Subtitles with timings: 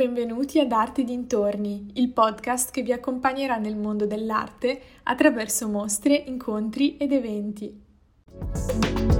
[0.00, 6.96] Benvenuti ad Arte Dintorni, il podcast che vi accompagnerà nel mondo dell'arte attraverso mostre, incontri
[6.96, 9.19] ed eventi.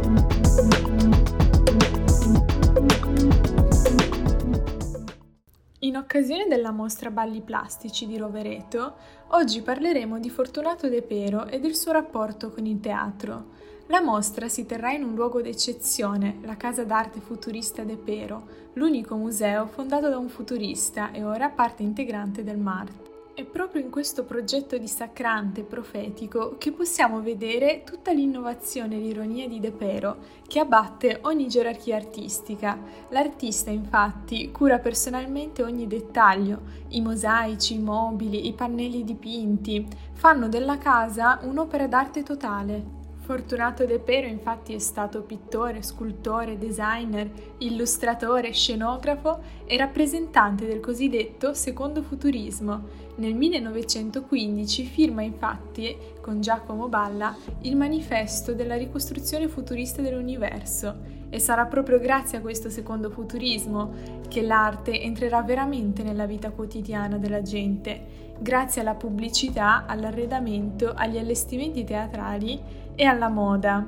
[5.82, 8.96] In occasione della mostra Balli Plastici di Rovereto,
[9.28, 13.46] oggi parleremo di Fortunato De Pero e del suo rapporto con il teatro.
[13.86, 19.16] La mostra si terrà in un luogo d'eccezione, la Casa d'arte futurista De Pero, l'unico
[19.16, 23.09] museo fondato da un futurista e ora parte integrante del MART.
[23.40, 29.48] È proprio in questo progetto dissacrante e profetico che possiamo vedere tutta l'innovazione e l'ironia
[29.48, 32.78] di De Pero, che abbatte ogni gerarchia artistica.
[33.08, 40.76] L'artista, infatti, cura personalmente ogni dettaglio, i mosaici, i mobili, i pannelli dipinti, fanno della
[40.76, 42.99] casa un'opera d'arte totale.
[43.30, 51.54] Fortunato De Pero infatti è stato pittore, scultore, designer, illustratore, scenografo e rappresentante del cosiddetto
[51.54, 52.88] secondo futurismo.
[53.18, 60.96] Nel 1915 firma infatti con Giacomo Balla il manifesto della ricostruzione futurista dell'universo
[61.30, 63.92] e sarà proprio grazie a questo secondo futurismo
[64.28, 71.84] che l'arte entrerà veramente nella vita quotidiana della gente, grazie alla pubblicità, all'arredamento, agli allestimenti
[71.84, 72.60] teatrali
[72.94, 73.86] e alla moda.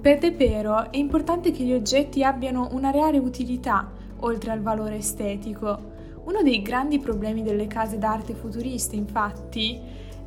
[0.00, 4.96] Per De Pero è importante che gli oggetti abbiano una reale utilità, oltre al valore
[4.96, 5.90] estetico.
[6.24, 9.80] Uno dei grandi problemi delle case d'arte futuriste, infatti,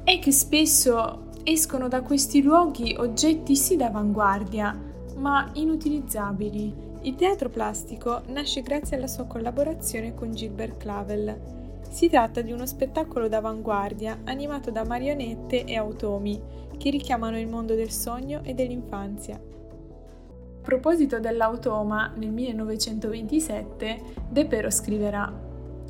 [0.03, 6.73] è che spesso escono da questi luoghi oggetti sì d'avanguardia, ma inutilizzabili.
[7.01, 11.83] Il teatro plastico nasce grazie alla sua collaborazione con Gilbert Clavel.
[11.89, 16.41] Si tratta di uno spettacolo d'avanguardia animato da marionette e automi
[16.77, 19.35] che richiamano il mondo del sogno e dell'infanzia.
[19.35, 25.45] A proposito dell'automa, nel 1927 De Pero scriverà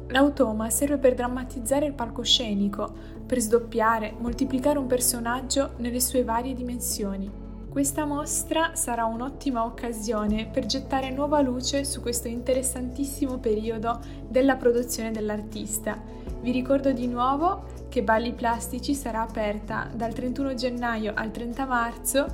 [0.09, 2.93] L'automa serve per drammatizzare il palcoscenico,
[3.25, 7.44] per sdoppiare, moltiplicare un personaggio nelle sue varie dimensioni.
[7.75, 13.99] Questa mostra sarà un'ottima occasione per gettare nuova luce su questo interessantissimo periodo
[14.29, 16.01] della produzione dell'artista.
[16.39, 22.25] Vi ricordo di nuovo che Balli Plastici sarà aperta dal 31 gennaio al 30 marzo